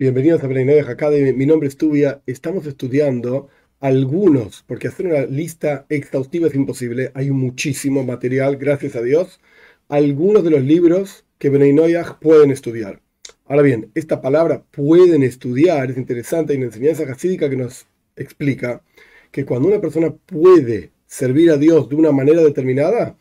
Bienvenidos 0.00 0.44
a 0.44 0.46
Brainoy 0.46 0.78
Academy. 0.78 1.32
Mi 1.32 1.44
nombre 1.44 1.66
es 1.66 1.76
Tubia. 1.76 2.22
Estamos 2.24 2.66
estudiando 2.66 3.48
algunos, 3.80 4.62
porque 4.68 4.86
hacer 4.86 5.06
una 5.06 5.22
lista 5.22 5.86
exhaustiva 5.88 6.46
es 6.46 6.54
imposible. 6.54 7.10
Hay 7.14 7.32
muchísimo 7.32 8.04
material, 8.04 8.58
gracias 8.58 8.94
a 8.94 9.02
Dios. 9.02 9.40
Algunos 9.88 10.44
de 10.44 10.50
los 10.50 10.62
libros 10.62 11.24
que 11.38 11.48
Brainoyah 11.48 12.20
pueden 12.20 12.52
estudiar. 12.52 13.02
Ahora 13.44 13.62
bien, 13.62 13.90
esta 13.96 14.20
palabra 14.20 14.62
pueden 14.70 15.24
estudiar 15.24 15.90
es 15.90 15.96
interesante. 15.96 16.52
Hay 16.52 16.58
una 16.58 16.66
enseñanza 16.66 17.04
jasídica 17.04 17.50
que 17.50 17.56
nos 17.56 17.88
explica 18.14 18.84
que 19.32 19.44
cuando 19.44 19.66
una 19.66 19.80
persona 19.80 20.14
puede 20.14 20.92
servir 21.06 21.50
a 21.50 21.56
Dios 21.56 21.88
de 21.88 21.96
una 21.96 22.12
manera 22.12 22.44
determinada, 22.44 23.18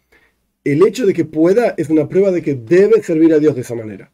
el 0.63 0.85
hecho 0.85 1.07
de 1.07 1.15
que 1.15 1.25
pueda 1.25 1.73
es 1.75 1.89
una 1.89 2.07
prueba 2.07 2.29
de 2.29 2.43
que 2.43 2.53
debe 2.53 3.01
servir 3.01 3.33
a 3.33 3.39
Dios 3.39 3.55
de 3.55 3.61
esa 3.61 3.73
manera. 3.73 4.11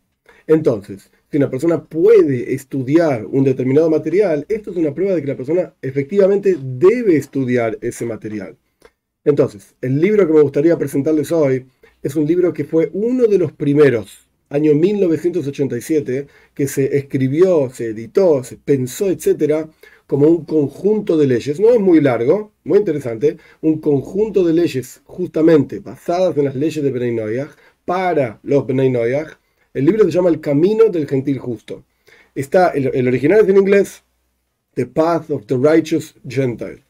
Entonces, 0.48 1.10
si 1.32 1.38
una 1.38 1.50
persona 1.50 1.84
puede 1.84 2.54
estudiar 2.54 3.26
un 3.26 3.44
determinado 3.44 3.90
material, 3.90 4.46
esto 4.50 4.72
es 4.72 4.78
una 4.78 4.94
prueba 4.94 5.16
de 5.16 5.22
que 5.22 5.28
la 5.28 5.38
persona 5.38 5.74
efectivamente 5.82 6.58
debe 6.62 7.16
estudiar 7.16 7.78
ese 7.82 8.06
material. 8.06 8.58
Entonces, 9.24 9.76
el 9.82 10.00
libro 10.00 10.28
que 10.28 10.34
me 10.34 10.42
gustaría 10.42 10.78
presentarles 10.78 11.32
hoy 11.32 11.66
es 12.02 12.16
un 12.16 12.28
libro 12.28 12.54
que 12.54 12.66
fue 12.66 12.90
uno 12.94 13.26
de 13.26 13.38
los 13.38 13.54
primeros, 13.54 14.28
año 14.50 14.76
1987, 14.76 16.28
que 16.54 16.68
se 16.68 16.98
escribió, 16.98 17.70
se 17.70 17.88
editó, 17.88 18.44
se 18.44 18.58
pensó, 18.58 19.10
etcétera, 19.10 19.70
como 20.06 20.28
un 20.28 20.44
conjunto 20.46 21.18
de 21.18 21.28
leyes. 21.28 21.60
No 21.60 21.70
es 21.72 21.80
muy 21.80 22.02
largo, 22.02 22.52
muy 22.66 22.80
interesante, 22.80 23.38
un 23.62 23.80
conjunto 23.80 24.44
de 24.44 24.54
leyes 24.54 25.02
justamente 25.06 25.80
basadas 25.80 26.38
en 26.38 26.46
las 26.46 26.56
leyes 26.56 26.84
de 26.84 26.92
Bnei 26.92 27.48
para 27.86 28.40
los 28.44 28.68
Bnei 28.68 28.92
el 29.74 29.86
libro 29.86 30.04
se 30.06 30.12
llama 30.12 30.30
El 30.30 30.40
Camino 30.40 30.90
del 30.90 31.08
Gentil 31.08 31.40
Justo. 31.40 31.84
Está, 32.36 32.70
el, 32.70 33.08
original 33.08 33.42
es 33.42 33.50
en 33.50 33.58
inglés, 33.58 34.04
The 34.76 34.86
Path 34.86 35.32
of 35.32 35.46
the 35.46 35.58
Righteous 35.58 36.16
Gentile. 36.28 36.84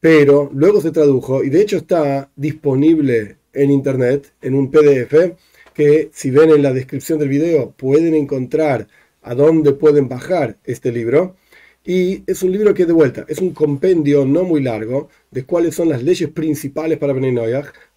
Pero 0.00 0.50
luego 0.52 0.80
se 0.80 0.90
tradujo 0.90 1.44
y 1.44 1.50
de 1.50 1.60
hecho 1.60 1.76
está 1.76 2.30
disponible 2.34 3.36
en 3.52 3.70
internet 3.70 4.32
en 4.40 4.54
un 4.54 4.70
PDF 4.70 5.36
que 5.74 6.10
si 6.12 6.30
ven 6.30 6.50
en 6.50 6.62
la 6.62 6.72
descripción 6.72 7.18
del 7.18 7.28
video 7.28 7.70
pueden 7.70 8.14
encontrar 8.14 8.88
a 9.22 9.34
dónde 9.34 9.72
pueden 9.72 10.08
bajar 10.08 10.58
este 10.64 10.90
libro. 10.90 11.36
Y 11.84 12.22
es 12.26 12.42
un 12.42 12.52
libro 12.52 12.74
que 12.74 12.86
de 12.86 12.92
vuelta 12.92 13.24
es 13.28 13.38
un 13.38 13.52
compendio 13.52 14.24
no 14.24 14.44
muy 14.44 14.62
largo 14.62 15.08
de 15.30 15.44
cuáles 15.44 15.74
son 15.74 15.88
las 15.88 16.02
leyes 16.02 16.30
principales 16.30 16.98
para 16.98 17.12
Bnei 17.12 17.34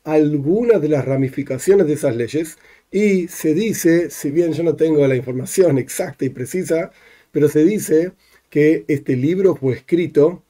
algunas 0.04 0.82
de 0.82 0.90
las 0.90 1.06
ramificaciones 1.06 1.88
de 1.88 1.94
esas 1.94 2.16
leyes 2.16 2.58
y 2.96 3.28
se 3.28 3.54
dice, 3.54 4.10
si 4.10 4.32
bien 4.32 4.54
yo 4.54 4.64
no 4.64 4.78
tengo 4.78 5.06
la 5.06 5.18
información 5.18 5.78
exacta 5.78 6.24
y 6.24 6.30
precisa, 6.30 6.92
pero 7.30 7.50
se 7.50 7.66
dice 7.66 8.14
que 8.50 8.86
este 8.88 9.18
libro 9.18 9.54
fue 9.58 9.74
escrito 9.74 10.44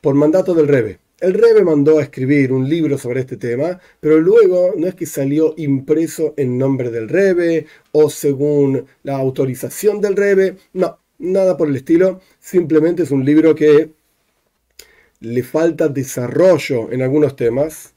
por 0.00 0.16
mandato 0.16 0.54
del 0.54 0.66
Rebe. 0.66 0.98
El 1.20 1.34
Rebe 1.34 1.62
mandó 1.62 2.00
a 2.00 2.02
escribir 2.02 2.52
un 2.52 2.68
libro 2.68 2.98
sobre 2.98 3.20
este 3.20 3.36
tema, 3.36 3.78
pero 4.00 4.18
luego 4.18 4.74
no 4.76 4.88
es 4.88 4.96
que 4.96 5.06
salió 5.06 5.54
impreso 5.56 6.34
en 6.36 6.58
nombre 6.58 6.90
del 6.90 7.08
Rebe 7.08 7.66
o 7.92 8.10
según 8.10 8.84
la 9.04 9.16
autorización 9.16 10.00
del 10.00 10.16
Rebe, 10.16 10.56
no, 10.72 10.98
nada 11.20 11.56
por 11.56 11.68
el 11.68 11.76
estilo, 11.76 12.20
simplemente 12.40 13.04
es 13.04 13.12
un 13.12 13.24
libro 13.24 13.54
que 13.54 13.92
le 15.20 15.42
falta 15.44 15.86
desarrollo 15.86 16.90
en 16.90 17.02
algunos 17.02 17.36
temas, 17.36 17.94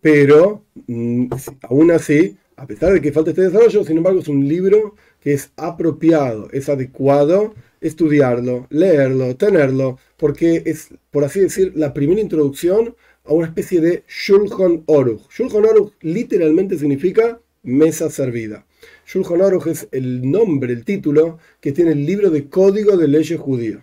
pero 0.00 0.62
mm, 0.86 1.32
aún 1.62 1.90
así 1.90 2.36
a 2.56 2.66
pesar 2.66 2.92
de 2.92 3.00
que 3.00 3.12
falta 3.12 3.30
este 3.30 3.42
desarrollo, 3.42 3.84
sin 3.84 3.96
embargo 3.96 4.20
es 4.20 4.28
un 4.28 4.46
libro 4.46 4.94
que 5.20 5.32
es 5.32 5.50
apropiado, 5.56 6.48
es 6.52 6.68
adecuado 6.68 7.54
estudiarlo, 7.80 8.66
leerlo, 8.70 9.36
tenerlo, 9.36 9.98
porque 10.16 10.62
es, 10.64 10.88
por 11.10 11.24
así 11.24 11.40
decir, 11.40 11.72
la 11.74 11.92
primera 11.92 12.20
introducción 12.20 12.94
a 13.24 13.32
una 13.32 13.46
especie 13.46 13.80
de 13.80 14.04
Shulchan 14.08 14.84
Oruch. 14.86 15.28
Shulchan 15.30 15.64
Oruch 15.64 15.92
literalmente 16.00 16.78
significa 16.78 17.40
mesa 17.62 18.10
servida. 18.10 18.66
Shulchan 19.06 19.40
Oruch 19.40 19.66
es 19.66 19.88
el 19.92 20.30
nombre, 20.30 20.72
el 20.72 20.84
título 20.84 21.38
que 21.60 21.72
tiene 21.72 21.92
el 21.92 22.06
libro 22.06 22.30
de 22.30 22.48
código 22.48 22.96
de 22.96 23.08
leyes 23.08 23.40
judío. 23.40 23.82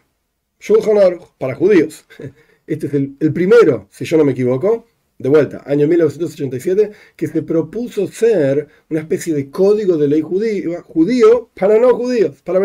Shulchan 0.59 0.97
Oruch 0.97 1.23
para 1.37 1.55
judíos. 1.55 2.05
Este 2.67 2.87
es 2.87 2.93
el 2.93 3.33
primero, 3.33 3.87
si 3.89 4.05
yo 4.05 4.15
no 4.15 4.23
me 4.23 4.31
equivoco, 4.31 4.85
de 5.21 5.29
vuelta, 5.29 5.61
año 5.65 5.87
1987, 5.87 6.91
que 7.15 7.27
se 7.27 7.43
propuso 7.43 8.07
ser 8.07 8.67
una 8.89 9.01
especie 9.01 9.33
de 9.33 9.51
código 9.51 9.97
de 9.97 10.07
ley 10.07 10.21
judío, 10.21 11.49
para 11.53 11.77
no 11.77 11.93
judíos, 11.95 12.41
para 12.41 12.59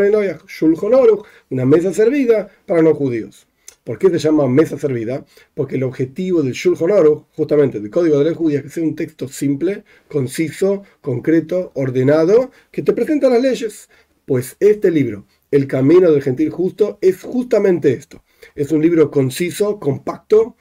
Shulchan 0.48 0.94
Aruch, 0.94 1.26
una 1.50 1.66
mesa 1.66 1.92
servida 1.92 2.48
para 2.64 2.80
no 2.82 2.94
judíos. 2.94 3.46
¿Por 3.84 3.98
qué 3.98 4.10
se 4.10 4.18
llama 4.18 4.48
mesa 4.48 4.78
servida? 4.78 5.24
Porque 5.54 5.76
el 5.76 5.84
objetivo 5.84 6.42
del 6.42 6.54
Shulchan 6.54 6.90
Aruch, 6.90 7.26
justamente 7.36 7.78
del 7.78 7.90
código 7.90 8.18
de 8.18 8.24
ley 8.24 8.34
judía, 8.34 8.60
es 8.60 8.74
que 8.74 8.80
un 8.80 8.96
texto 8.96 9.28
simple, 9.28 9.84
conciso, 10.08 10.82
concreto, 11.00 11.72
ordenado, 11.74 12.50
que 12.70 12.82
te 12.82 12.92
presenta 12.94 13.28
las 13.28 13.42
leyes. 13.42 13.88
Pues 14.24 14.56
este 14.58 14.90
libro, 14.90 15.26
El 15.50 15.68
Camino 15.68 16.10
del 16.10 16.22
Gentil 16.22 16.50
Justo, 16.50 16.98
es 17.00 17.22
justamente 17.22 17.92
esto. 17.92 18.24
Es 18.54 18.72
un 18.72 18.82
libro 18.82 19.10
conciso, 19.10 19.78
compacto, 19.78 20.56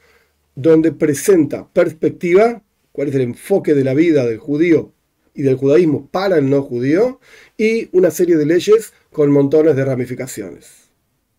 donde 0.55 0.91
presenta 0.91 1.67
perspectiva, 1.71 2.63
cuál 2.91 3.09
es 3.09 3.15
el 3.15 3.21
enfoque 3.21 3.73
de 3.73 3.83
la 3.83 3.93
vida 3.93 4.25
del 4.25 4.37
judío 4.37 4.93
y 5.33 5.43
del 5.43 5.55
judaísmo 5.57 6.07
para 6.09 6.37
el 6.37 6.49
no 6.49 6.61
judío, 6.61 7.19
y 7.57 7.89
una 7.91 8.09
serie 8.09 8.37
de 8.37 8.45
leyes 8.45 8.93
con 9.11 9.31
montones 9.31 9.75
de 9.75 9.85
ramificaciones. 9.85 10.84